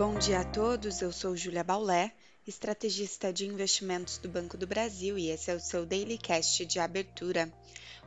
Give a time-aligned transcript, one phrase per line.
[0.00, 2.10] Bom dia a todos, eu sou Júlia Baulé,
[2.46, 6.78] estrategista de investimentos do Banco do Brasil e esse é o seu Daily Cast de
[6.78, 7.52] abertura.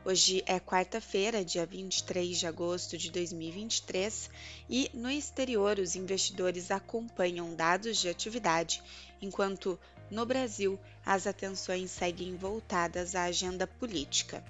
[0.04, 4.28] Hoje é quarta-feira, dia 23 de agosto de 2023,
[4.68, 8.82] e no exterior os investidores acompanham dados de atividade,
[9.22, 9.78] enquanto
[10.10, 10.76] no Brasil
[11.06, 14.42] as atenções seguem voltadas à agenda política.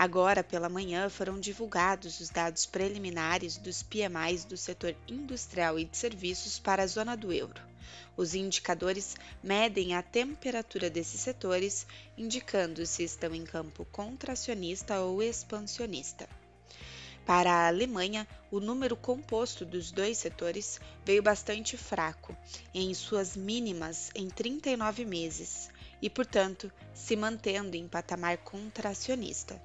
[0.00, 5.96] Agora pela manhã foram divulgados os dados preliminares dos PMIs do setor industrial e de
[5.96, 7.60] serviços para a zona do euro.
[8.16, 11.84] Os indicadores medem a temperatura desses setores,
[12.16, 16.28] indicando se estão em campo contracionista ou expansionista.
[17.26, 22.36] Para a Alemanha, o número composto dos dois setores veio bastante fraco,
[22.72, 25.68] em suas mínimas em 39 meses,
[26.00, 29.60] e, portanto, se mantendo em patamar contracionista.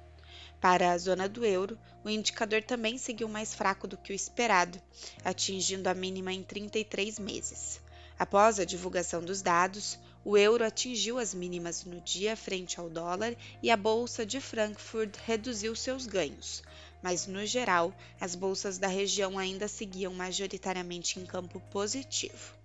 [0.64, 4.80] Para a zona do euro, o indicador também seguiu mais fraco do que o esperado,
[5.22, 7.82] atingindo a mínima em 33 meses.
[8.18, 13.36] Após a divulgação dos dados, o euro atingiu as mínimas no dia frente ao dólar
[13.62, 16.62] e a bolsa de Frankfurt reduziu seus ganhos,
[17.02, 22.63] mas no geral, as bolsas da região ainda seguiam majoritariamente em campo positivo.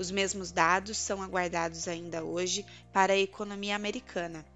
[0.00, 4.46] Os mesmos dados são aguardados ainda hoje para a economia americana,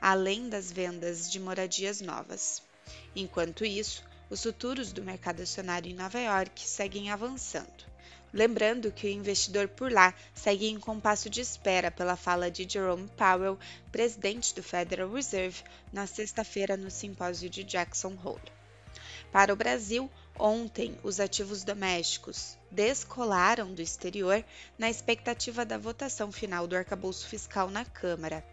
[0.00, 2.62] além das vendas de moradias novas.
[3.14, 7.84] Enquanto isso, os futuros do mercado acionário em Nova York seguem avançando.
[8.32, 13.06] Lembrando que o investidor por lá segue em compasso de espera pela fala de Jerome
[13.14, 13.58] Powell,
[13.92, 18.40] presidente do Federal Reserve, na sexta-feira no simpósio de Jackson Hole.
[19.30, 24.44] Para o Brasil, ontem os ativos domésticos descolaram do exterior
[24.78, 28.44] na expectativa da votação final do arcabouço fiscal na Câmara.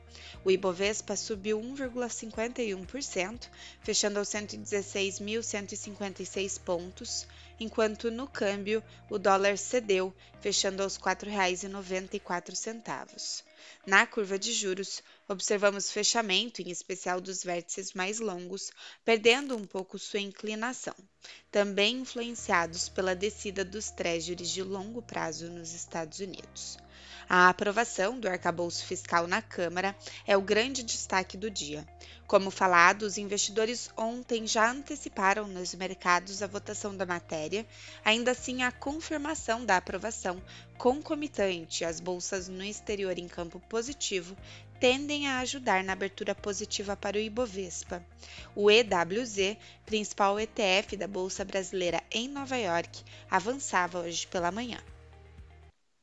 [0.43, 3.47] O Ibovespa subiu 1,51%,
[3.81, 7.27] fechando aos 116.156 pontos,
[7.59, 13.43] enquanto no câmbio o dólar cedeu, fechando aos R$ 4,94.
[13.85, 18.71] Na curva de juros, observamos fechamento, em especial dos vértices mais longos,
[19.05, 20.95] perdendo um pouco sua inclinação,
[21.51, 26.77] também influenciados pela descida dos treasuries de longo prazo nos Estados Unidos.
[27.33, 29.95] A aprovação do arcabouço fiscal na Câmara
[30.27, 31.87] é o grande destaque do dia.
[32.27, 37.65] Como falado, os investidores ontem já anteciparam nos mercados a votação da matéria,
[38.03, 40.43] ainda assim a confirmação da aprovação
[40.77, 44.35] concomitante às bolsas no exterior em campo positivo
[44.77, 48.05] tendem a ajudar na abertura positiva para o Ibovespa.
[48.53, 49.55] O EWZ,
[49.85, 54.81] principal ETF da Bolsa Brasileira em Nova York, avançava hoje pela manhã.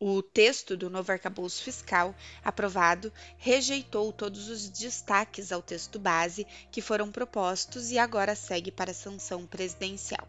[0.00, 2.14] O texto do novo arcabouço fiscal,
[2.44, 8.92] aprovado, rejeitou todos os destaques ao texto base que foram propostos e agora segue para
[8.92, 10.28] a sanção presidencial.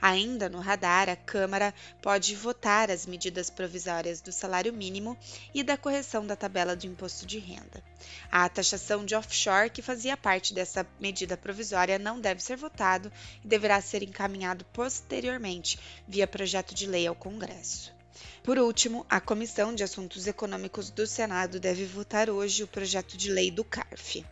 [0.00, 5.18] Ainda no radar, a Câmara pode votar as medidas provisórias do salário mínimo
[5.52, 7.84] e da correção da tabela do imposto de renda.
[8.32, 13.12] A taxação de offshore, que fazia parte dessa medida provisória, não deve ser votado
[13.44, 15.78] e deverá ser encaminhado posteriormente
[16.08, 17.92] via projeto de lei ao Congresso.
[18.42, 23.30] Por último, a Comissão de Assuntos Econômicos do Senado deve votar hoje o projeto de
[23.30, 24.24] lei do CARF.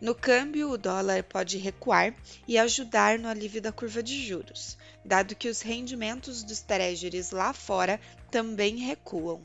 [0.00, 2.14] No câmbio, o dólar pode recuar
[2.46, 7.52] e ajudar no alívio da curva de juros, dado que os rendimentos dos treasuries lá
[7.52, 9.42] fora também recuam.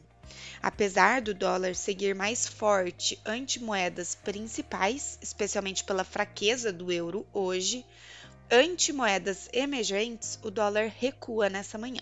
[0.61, 7.83] Apesar do dólar seguir mais forte ante moedas principais, especialmente pela fraqueza do euro hoje,
[8.51, 12.01] ante moedas emergentes, o dólar recua nessa manhã.